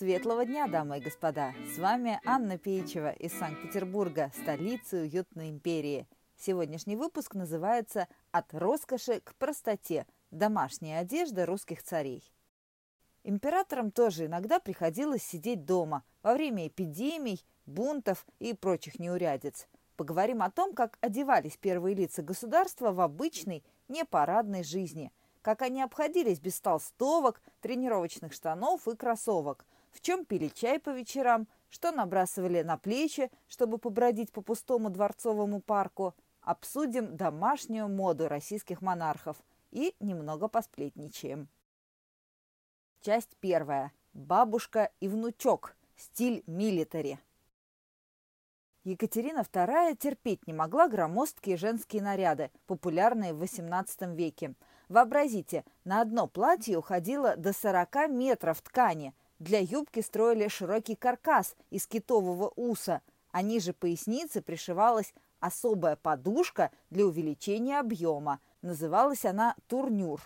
Светлого 0.00 0.46
дня, 0.46 0.66
дамы 0.66 0.96
и 0.96 1.00
господа! 1.02 1.52
С 1.74 1.78
вами 1.78 2.22
Анна 2.24 2.56
Пеичева 2.56 3.10
из 3.10 3.38
Санкт-Петербурга, 3.38 4.32
столицы 4.34 5.02
уютной 5.02 5.50
империи. 5.50 6.08
Сегодняшний 6.38 6.96
выпуск 6.96 7.34
называется 7.34 8.08
«От 8.30 8.54
роскоши 8.54 9.20
к 9.20 9.34
простоте. 9.34 10.06
Домашняя 10.30 11.00
одежда 11.00 11.44
русских 11.44 11.82
царей». 11.82 12.32
Императорам 13.24 13.90
тоже 13.90 14.24
иногда 14.24 14.58
приходилось 14.58 15.22
сидеть 15.22 15.66
дома 15.66 16.02
во 16.22 16.32
время 16.32 16.68
эпидемий, 16.68 17.44
бунтов 17.66 18.24
и 18.38 18.54
прочих 18.54 18.98
неурядиц. 18.98 19.68
Поговорим 19.96 20.40
о 20.40 20.50
том, 20.50 20.72
как 20.72 20.96
одевались 21.02 21.58
первые 21.58 21.94
лица 21.94 22.22
государства 22.22 22.90
в 22.90 23.02
обычной, 23.02 23.62
непарадной 23.88 24.64
жизни– 24.64 25.12
как 25.42 25.62
они 25.62 25.82
обходились 25.82 26.38
без 26.38 26.60
толстовок, 26.60 27.40
тренировочных 27.60 28.32
штанов 28.32 28.86
и 28.88 28.94
кроссовок, 28.94 29.64
в 29.90 30.00
чем 30.00 30.24
пили 30.24 30.48
чай 30.48 30.78
по 30.78 30.90
вечерам, 30.90 31.48
что 31.68 31.92
набрасывали 31.92 32.62
на 32.62 32.76
плечи, 32.76 33.30
чтобы 33.48 33.78
побродить 33.78 34.32
по 34.32 34.42
пустому 34.42 34.90
дворцовому 34.90 35.60
парку. 35.60 36.14
Обсудим 36.40 37.16
домашнюю 37.16 37.88
моду 37.88 38.28
российских 38.28 38.80
монархов 38.82 39.36
и 39.70 39.94
немного 40.00 40.48
посплетничаем. 40.48 41.48
Часть 43.00 43.36
первая. 43.40 43.92
Бабушка 44.12 44.90
и 45.00 45.08
внучок. 45.08 45.76
Стиль 45.96 46.42
милитари. 46.46 47.18
Екатерина 48.84 49.40
II 49.40 49.94
терпеть 49.96 50.46
не 50.46 50.54
могла 50.54 50.88
громоздкие 50.88 51.58
женские 51.58 52.02
наряды, 52.02 52.50
популярные 52.66 53.34
в 53.34 53.42
XVIII 53.42 54.14
веке– 54.14 54.54
Вообразите, 54.90 55.64
на 55.84 56.00
одно 56.00 56.26
платье 56.26 56.76
уходило 56.76 57.36
до 57.36 57.52
40 57.52 58.10
метров 58.10 58.60
ткани. 58.60 59.14
Для 59.40 59.58
юбки 59.58 60.00
строили 60.00 60.48
широкий 60.48 60.94
каркас 60.94 61.56
из 61.70 61.86
китового 61.86 62.52
уса, 62.54 63.00
а 63.32 63.40
ниже 63.42 63.72
поясницы 63.72 64.42
пришивалась 64.42 65.14
особая 65.40 65.96
подушка 65.96 66.70
для 66.90 67.06
увеличения 67.06 67.80
объема. 67.80 68.40
Называлась 68.60 69.24
она 69.24 69.56
турнюр. 69.66 70.20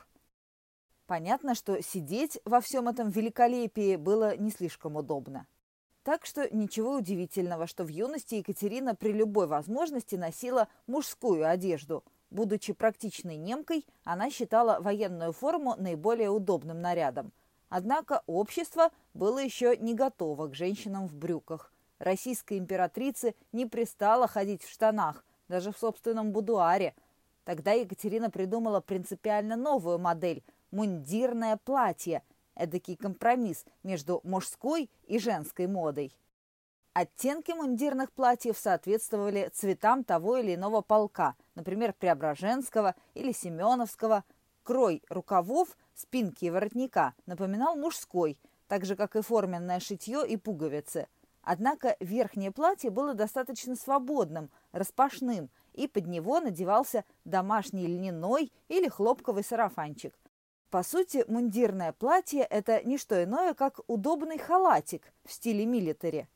Понятно, 1.07 1.55
что 1.55 1.81
сидеть 1.81 2.41
во 2.45 2.61
всем 2.61 2.89
этом 2.89 3.11
великолепии 3.11 3.95
было 3.95 4.37
не 4.37 4.51
слишком 4.51 4.97
удобно. 4.97 5.47
Так 6.03 6.27
что 6.27 6.53
ничего 6.55 6.97
удивительного, 6.97 7.67
что 7.67 7.85
в 7.85 7.89
юности 7.89 8.35
Екатерина 8.35 8.97
при 8.97 9.13
любой 9.13 9.47
возможности 9.47 10.17
носила 10.17 10.69
мужскую 10.87 11.49
одежду– 11.49 12.05
Будучи 12.35 12.73
практичной 12.73 13.37
немкой, 13.37 13.87
она 14.03 14.29
считала 14.29 14.81
военную 14.81 15.33
форму 15.33 15.77
наиболее 15.77 16.31
удобным 16.31 16.81
нарядом. 16.81 17.33
Однако 17.69 18.23
общество 18.27 18.91
было 19.15 19.39
еще 19.39 19.77
не 19.77 19.95
готово 19.95 20.49
к 20.49 20.55
женщинам 20.55 21.07
в 21.07 21.15
брюках. 21.15 21.73
Российской 21.99 22.59
императрице 22.59 23.35
не 23.53 23.67
пристало 23.67 24.27
ходить 24.27 24.63
в 24.63 24.71
штанах, 24.71 25.25
даже 25.49 25.73
в 25.73 25.79
собственном 25.79 26.33
будуаре. 26.33 26.95
Тогда 27.45 27.73
Екатерина 27.73 28.31
придумала 28.31 28.81
принципиально 28.81 29.57
новую 29.57 29.99
модель– 29.99 30.43
мундирное 30.71 31.57
платье, 31.57 32.23
эдакий 32.55 32.97
компромисс 32.97 33.65
между 33.83 34.21
мужской 34.25 34.91
и 35.07 35.19
женской 35.19 35.67
модой. 35.67 36.15
Оттенки 36.95 37.51
мундирных 37.51 38.13
платьев 38.13 38.57
соответствовали 38.57 39.51
цветам 39.53 40.05
того 40.05 40.37
или 40.37 40.55
иного 40.55 40.81
полка, 40.81 41.35
например, 41.57 41.93
Преображенского 41.93 42.95
или 43.15 43.33
Семеновского. 43.33 44.23
Крой 44.65 45.03
рукавов, 45.09 45.77
спинки 45.95 46.47
и 46.47 46.51
воротника 46.51 47.15
напоминал 47.27 47.77
мужской, 47.77 48.39
так 48.67 48.85
же, 48.85 48.97
как 48.97 49.15
и 49.15 49.21
форменное 49.21 49.79
шитье 49.79 50.27
и 50.27 50.37
пуговицы. 50.37 51.07
Однако 51.43 51.97
верхнее 52.01 52.51
платье 52.51 52.91
было 52.91 53.15
достаточно 53.15 53.77
свободным, 53.77 54.51
распашным, 54.73 55.51
и 55.75 55.87
под 55.87 56.07
него 56.07 56.41
надевался 56.41 57.05
домашний 57.25 57.87
льняной 57.87 58.53
или 58.69 58.89
хлопковый 58.89 59.45
сарафанчик. 59.45 60.19
По 60.71 60.83
сути, 60.83 61.25
мундирное 61.29 61.93
платье– 61.93 62.43
это 62.51 62.83
не 62.83 62.99
что 62.99 63.23
иное, 63.23 63.55
как 63.55 63.81
удобный 63.87 64.39
халатик 64.39 65.13
в 65.25 65.33
стиле 65.33 65.67
милитари– 65.67 66.27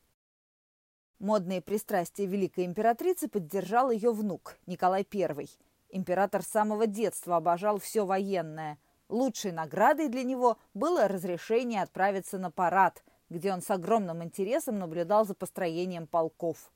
Модные 1.19 1.61
пристрастия 1.61 2.25
великой 2.25 2.63
императрицы 2.63 3.27
поддержал 3.27 3.91
ее 3.91 4.13
внук 4.13 4.57
Николай 4.67 5.05
I. 5.13 5.49
Император 5.89 6.43
с 6.43 6.47
самого 6.47 6.87
детства 6.87 7.37
обожал 7.37 7.79
все 7.79 8.05
военное. 8.05 8.77
Лучшей 9.09 9.51
наградой 9.51 10.07
для 10.07 10.23
него 10.23 10.57
было 10.73 11.07
разрешение 11.07 11.81
отправиться 11.81 12.37
на 12.37 12.51
парад, 12.51 13.03
где 13.29 13.51
он 13.51 13.61
с 13.61 13.69
огромным 13.71 14.23
интересом 14.23 14.77
наблюдал 14.77 15.25
за 15.25 15.33
построением 15.33 16.05
полков. 16.05 16.71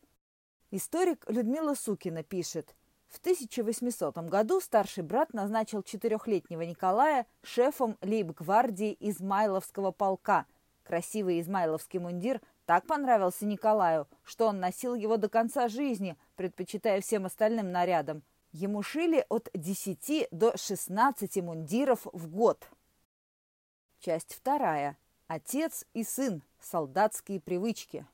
Историк 0.71 1.23
Людмила 1.29 1.75
Сукина 1.75 2.23
пишет, 2.23 2.75
в 3.07 3.19
1800 3.19 4.17
году 4.29 4.59
старший 4.59 5.03
брат 5.03 5.33
назначил 5.33 5.83
четырехлетнего 5.83 6.63
Николая 6.63 7.27
шефом 7.43 7.97
лейб-гвардии 8.01 8.97
Измайловского 8.99 9.91
полка. 9.91 10.47
Красивый 10.83 11.39
измайловский 11.39 11.99
мундир– 11.99 12.41
так 12.65 12.87
понравился 12.87 13.45
Николаю, 13.45 14.07
что 14.23 14.47
он 14.47 14.59
носил 14.59 14.95
его 14.95 15.17
до 15.17 15.27
конца 15.27 15.67
жизни, 15.67 16.17
предпочитая 16.35 17.01
всем 17.01 17.25
остальным 17.25 17.71
нарядам. 17.71 18.23
Ему 18.53 18.83
шили 18.83 19.25
от 19.29 19.49
10 19.55 20.27
до 20.29 20.55
16 20.55 21.37
мундиров 21.37 22.05
в 22.13 22.29
год. 22.29 22.69
Часть 23.99 24.35
вторая. 24.35 24.95
Отец 25.25 25.87
и 25.95 26.03
сын. 26.03 26.43
Солдатские 26.61 27.41
привычки. 27.41 28.05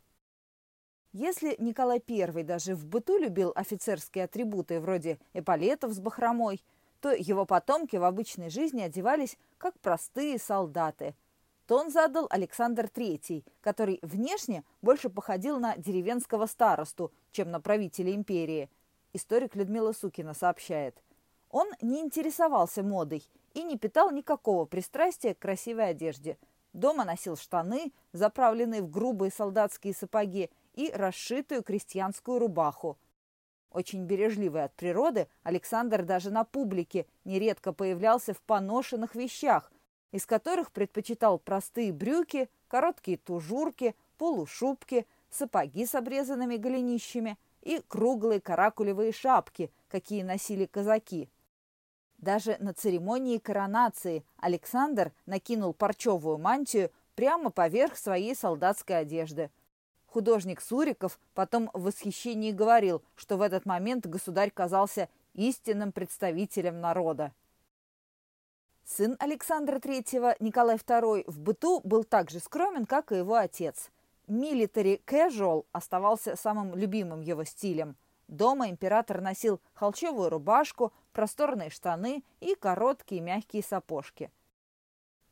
Если 1.11 1.57
Николай 1.59 2.01
I 2.07 2.43
даже 2.43 2.73
в 2.73 2.85
быту 2.85 3.17
любил 3.17 3.51
офицерские 3.53 4.23
атрибуты 4.23 4.79
вроде 4.79 5.19
эполетов 5.33 5.91
с 5.91 5.99
бахромой, 5.99 6.63
то 7.01 7.11
его 7.11 7.45
потомки 7.45 7.97
в 7.97 8.05
обычной 8.05 8.49
жизни 8.49 8.81
одевались 8.81 9.37
как 9.57 9.77
простые 9.81 10.39
солдаты– 10.39 11.15
Тон 11.69 11.91
задал 11.91 12.25
Александр 12.31 12.85
III, 12.85 13.45
который 13.61 13.99
внешне 14.01 14.63
больше 14.81 15.07
походил 15.07 15.59
на 15.59 15.77
деревенского 15.77 16.47
старосту, 16.47 17.11
чем 17.31 17.51
на 17.51 17.61
правителя 17.61 18.15
империи. 18.15 18.71
Историк 19.13 19.55
Людмила 19.55 19.91
Сукина 19.91 20.33
сообщает. 20.33 21.01
Он 21.49 21.67
не 21.81 21.99
интересовался 21.99 22.83
модой 22.83 23.23
и 23.53 23.63
не 23.63 23.77
питал 23.77 24.11
никакого 24.11 24.65
пристрастия 24.65 25.33
к 25.33 25.39
красивой 25.39 25.89
одежде. 25.89 26.37
Дома 26.73 27.03
носил 27.03 27.35
штаны, 27.35 27.91
заправленные 28.13 28.81
в 28.81 28.89
грубые 28.89 29.31
солдатские 29.31 29.93
сапоги, 29.93 30.49
и 30.75 30.91
расшитую 30.93 31.63
крестьянскую 31.63 32.39
рубаху. 32.39 32.97
Очень 33.71 34.05
бережливый 34.05 34.63
от 34.63 34.73
природы, 34.75 35.27
Александр 35.43 36.03
даже 36.03 36.29
на 36.31 36.45
публике 36.45 37.05
нередко 37.25 37.73
появлялся 37.73 38.33
в 38.33 38.41
поношенных 38.41 39.15
вещах– 39.15 39.71
из 40.11 40.25
которых 40.25 40.71
предпочитал 40.71 41.39
простые 41.39 41.91
брюки, 41.93 42.49
короткие 42.67 43.17
тужурки, 43.17 43.95
полушубки, 44.17 45.05
сапоги 45.29 45.85
с 45.85 45.95
обрезанными 45.95 46.57
голенищами 46.57 47.37
и 47.61 47.81
круглые 47.87 48.41
каракулевые 48.41 49.11
шапки, 49.11 49.71
какие 49.89 50.23
носили 50.23 50.65
казаки. 50.65 51.29
Даже 52.17 52.57
на 52.59 52.73
церемонии 52.73 53.37
коронации 53.37 54.25
Александр 54.37 55.13
накинул 55.25 55.73
парчевую 55.73 56.37
мантию 56.37 56.91
прямо 57.15 57.49
поверх 57.49 57.97
своей 57.97 58.35
солдатской 58.35 58.99
одежды. 58.99 59.51
Художник 60.07 60.61
Суриков 60.61 61.19
потом 61.33 61.69
в 61.73 61.83
восхищении 61.83 62.51
говорил, 62.51 63.03
что 63.15 63.37
в 63.37 63.41
этот 63.41 63.65
момент 63.65 64.05
государь 64.07 64.51
казался 64.51 65.07
истинным 65.33 65.91
представителем 65.91 66.81
народа. 66.81 67.31
Сын 68.85 69.15
Александра 69.19 69.77
III, 69.77 70.37
Николай 70.39 70.77
II, 70.77 71.23
в 71.27 71.39
быту 71.39 71.79
был 71.83 72.03
так 72.03 72.31
же 72.31 72.39
скромен, 72.39 72.87
как 72.87 73.11
и 73.11 73.17
его 73.17 73.35
отец. 73.35 73.91
Military 74.29 75.01
casual 75.05 75.65
оставался 75.71 76.35
самым 76.35 76.75
любимым 76.75 77.21
его 77.21 77.43
стилем. 77.43 77.97
Дома 78.27 78.69
император 78.69 79.21
носил 79.21 79.59
холчевую 79.73 80.29
рубашку, 80.29 80.93
просторные 81.13 81.71
штаны 81.71 82.23
и 82.39 82.53
короткие 82.53 83.21
мягкие 83.21 83.63
сапожки. 83.63 84.31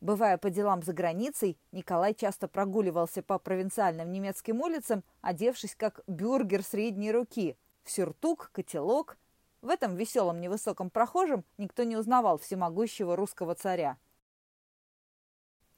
Бывая 0.02 0.40
по 0.40 0.50
делам 0.50 0.82
за 0.82 0.94
границей, 0.94 1.60
Николай 1.72 2.16
часто 2.16 2.48
прогуливался 2.48 3.22
по 3.22 3.38
провинциальным 3.38 4.12
немецким 4.12 4.62
улицам, 4.62 5.04
одевшись 5.22 5.76
как 5.76 6.02
бюргер 6.08 6.64
средней 6.64 7.12
руки, 7.12 7.56
в 7.84 7.92
сюртук, 7.92 8.50
котелок 8.52 9.18
в 9.62 9.70
этом 9.70 9.96
веселом 9.96 10.40
невысоком 10.40 10.90
прохожем 10.90 11.46
никто 11.58 11.84
не 11.84 11.98
узнавал 11.98 12.38
всемогущего 12.38 13.16
русского 13.16 13.54
царя. 13.54 13.98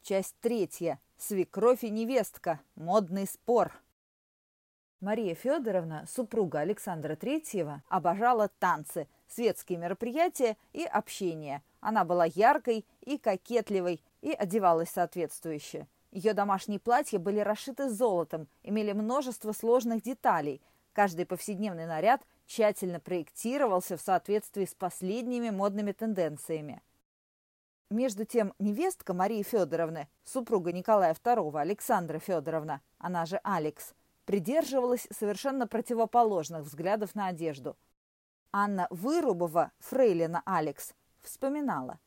Часть 0.01 0.35
третья. 0.39 0.99
Свекровь 1.21 1.83
и 1.83 1.89
невестка. 1.89 2.61
Модный 2.75 3.27
спор. 3.27 3.73
Мария 5.01 5.35
Федоровна, 5.35 6.05
супруга 6.09 6.61
Александра 6.61 7.17
Третьего, 7.17 7.83
обожала 7.89 8.47
танцы, 8.47 9.05
светские 9.27 9.79
мероприятия 9.79 10.55
и 10.71 10.85
общение. 10.85 11.61
Она 11.81 12.05
была 12.05 12.23
яркой 12.23 12.85
и 13.01 13.17
кокетливой 13.17 14.01
и 14.21 14.31
одевалась 14.31 14.91
соответствующе. 14.91 15.87
Ее 16.11 16.33
домашние 16.33 16.79
платья 16.79 17.19
были 17.19 17.39
расшиты 17.39 17.89
золотом, 17.89 18.47
имели 18.63 18.93
множество 18.93 19.51
сложных 19.51 20.01
деталей. 20.01 20.61
Каждый 20.93 21.25
повседневный 21.25 21.85
наряд 21.85 22.21
тщательно 22.45 23.01
проектировался 23.01 23.97
в 23.97 24.01
соответствии 24.01 24.63
с 24.63 24.73
последними 24.73 25.49
модными 25.49 25.91
тенденциями. 25.91 26.81
Между 27.89 28.23
тем, 28.23 28.53
невестка 28.59 29.15
Марии 29.15 29.41
Федоровны, 29.41 30.07
супруга 30.23 30.71
Николая 30.71 31.15
II, 31.15 31.59
Александра 31.59 32.19
Федоровна, 32.19 32.81
она 32.99 33.25
же 33.25 33.39
Алекс, 33.43 33.95
придерживалась 34.25 35.07
совершенно 35.11 35.65
противоположных 35.65 36.65
взглядов 36.65 37.15
на 37.15 37.27
одежду. 37.27 37.75
Анна 38.51 38.85
Вырубова, 38.91 39.71
фрейлина 39.79 40.43
Алекс, 40.45 40.93
вспоминала. 41.21 41.99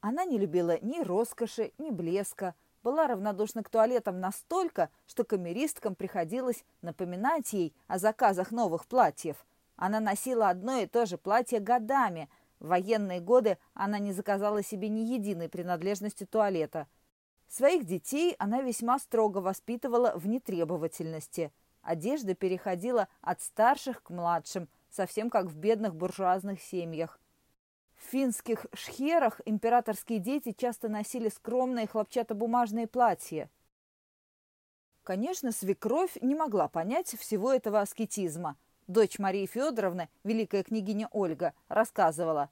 Она 0.00 0.24
не 0.24 0.38
любила 0.38 0.80
ни 0.80 1.02
роскоши, 1.02 1.72
ни 1.76 1.90
блеска, 1.90 2.54
была 2.82 3.06
равнодушна 3.06 3.62
к 3.62 3.68
туалетам 3.68 4.20
настолько, 4.20 4.88
что 5.06 5.24
камеристкам 5.24 5.94
приходилось 5.94 6.64
напоминать 6.80 7.52
ей 7.52 7.74
о 7.86 7.98
заказах 7.98 8.50
новых 8.50 8.86
платьев. 8.86 9.44
Она 9.76 10.00
носила 10.00 10.48
одно 10.48 10.78
и 10.78 10.86
то 10.86 11.04
же 11.04 11.18
платье 11.18 11.60
годами, 11.60 12.30
в 12.60 12.68
военные 12.68 13.20
годы 13.20 13.58
она 13.74 13.98
не 13.98 14.12
заказала 14.12 14.62
себе 14.62 14.88
ни 14.88 15.00
единой 15.00 15.48
принадлежности 15.48 16.24
туалета. 16.24 16.88
Своих 17.48 17.84
детей 17.84 18.34
она 18.38 18.60
весьма 18.60 18.98
строго 18.98 19.38
воспитывала 19.38 20.12
в 20.16 20.26
нетребовательности. 20.26 21.52
Одежда 21.82 22.34
переходила 22.34 23.08
от 23.20 23.40
старших 23.40 24.02
к 24.02 24.10
младшим, 24.10 24.68
совсем 24.90 25.30
как 25.30 25.46
в 25.46 25.56
бедных 25.56 25.94
буржуазных 25.94 26.60
семьях. 26.60 27.20
В 27.96 28.02
финских 28.10 28.66
шхерах 28.74 29.40
императорские 29.44 30.18
дети 30.18 30.52
часто 30.52 30.88
носили 30.88 31.28
скромные 31.28 31.86
хлопчатобумажные 31.86 32.86
платья. 32.86 33.50
Конечно, 35.02 35.52
свекровь 35.52 36.16
не 36.20 36.34
могла 36.34 36.68
понять 36.68 37.08
всего 37.16 37.52
этого 37.52 37.80
аскетизма– 37.80 38.56
Дочь 38.88 39.18
Марии 39.18 39.44
Федоровны, 39.44 40.08
великая 40.24 40.62
княгиня 40.62 41.10
Ольга, 41.12 41.52
рассказывала. 41.68 42.48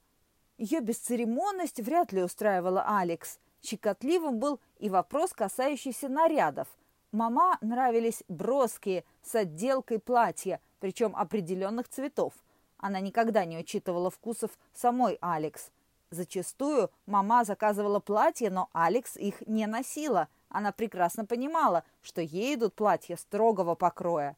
Ее 0.59 0.81
бесцеремонность 0.81 1.81
вряд 1.81 2.13
ли 2.13 2.23
устраивала 2.23 2.85
Алекс. 2.87 3.39
Щекотливым 3.63 4.39
был 4.39 4.61
и 4.79 4.91
вопрос, 4.91 5.33
касающийся 5.33 6.11
нарядов. 6.11 6.69
Мама 7.11 7.57
нравились 7.63 8.23
броские, 8.29 9.05
с 9.23 9.35
отделкой 9.35 9.99
платья, 9.99 10.61
причем 10.79 11.17
определенных 11.17 11.89
цветов. 11.89 12.35
Она 12.77 13.01
никогда 13.01 13.47
не 13.47 13.57
учитывала 13.57 14.11
вкусов 14.11 14.51
самой 14.75 15.17
Алекс. 15.23 15.71
Зачастую 16.11 16.91
мама 17.07 17.45
заказывала 17.45 17.99
платья, 17.99 18.51
но 18.51 18.69
Алекс 18.75 19.17
их 19.17 19.41
не 19.47 19.67
носила. 19.67 20.29
Она 20.51 20.71
прекрасно 20.73 21.25
понимала, 21.25 21.83
что 22.03 22.21
ей 22.21 22.57
идут 22.57 22.75
платья 22.75 23.17
строгого 23.17 23.75
покроя. 23.75 24.37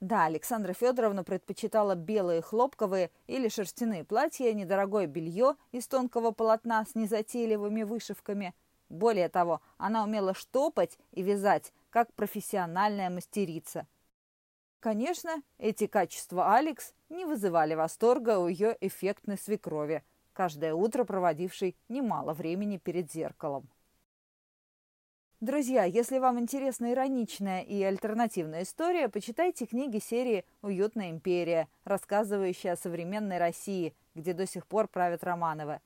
Да, 0.00 0.26
Александра 0.26 0.74
Федоровна 0.74 1.24
предпочитала 1.24 1.96
белые 1.96 2.40
хлопковые 2.40 3.10
или 3.26 3.48
шерстяные 3.48 4.04
платья, 4.04 4.52
недорогое 4.52 5.06
белье 5.06 5.56
из 5.72 5.88
тонкого 5.88 6.30
полотна 6.30 6.84
с 6.84 6.94
незатейливыми 6.94 7.82
вышивками. 7.82 8.54
Более 8.88 9.28
того, 9.28 9.60
она 9.76 10.04
умела 10.04 10.34
штопать 10.34 10.98
и 11.10 11.22
вязать, 11.22 11.72
как 11.90 12.12
профессиональная 12.14 13.10
мастерица. 13.10 13.88
Конечно, 14.78 15.42
эти 15.58 15.88
качества 15.88 16.54
Алекс 16.54 16.94
не 17.08 17.24
вызывали 17.24 17.74
восторга 17.74 18.38
у 18.38 18.46
ее 18.46 18.76
эффектной 18.80 19.36
свекрови, 19.36 20.04
каждое 20.32 20.74
утро 20.74 21.02
проводившей 21.02 21.76
немало 21.88 22.34
времени 22.34 22.76
перед 22.76 23.10
зеркалом. 23.10 23.68
Друзья, 25.40 25.84
если 25.84 26.18
вам 26.18 26.40
интересна 26.40 26.90
ироничная 26.90 27.60
и 27.60 27.80
альтернативная 27.84 28.64
история, 28.64 29.08
почитайте 29.08 29.66
книги 29.66 30.00
серии 30.00 30.44
«Уютная 30.62 31.10
империя», 31.10 31.68
рассказывающие 31.84 32.72
о 32.72 32.76
современной 32.76 33.38
России, 33.38 33.94
где 34.16 34.32
до 34.32 34.48
сих 34.48 34.66
пор 34.66 34.88
правят 34.88 35.22
Романовы. 35.22 35.80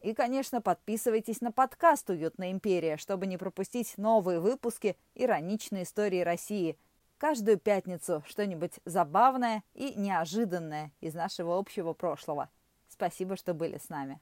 И, 0.00 0.14
конечно, 0.14 0.60
подписывайтесь 0.60 1.40
на 1.40 1.52
подкаст 1.52 2.10
«Уютная 2.10 2.50
империя», 2.50 2.96
чтобы 2.96 3.28
не 3.28 3.36
пропустить 3.36 3.96
новые 3.98 4.40
выпуски 4.40 4.96
ироничной 5.14 5.84
истории 5.84 6.22
России. 6.22 6.76
Каждую 7.18 7.60
пятницу 7.60 8.24
что-нибудь 8.26 8.80
забавное 8.84 9.62
и 9.74 9.94
неожиданное 9.94 10.90
из 11.00 11.14
нашего 11.14 11.56
общего 11.56 11.92
прошлого. 11.92 12.50
Спасибо, 12.88 13.36
что 13.36 13.54
были 13.54 13.78
с 13.78 13.90
нами. 13.90 14.18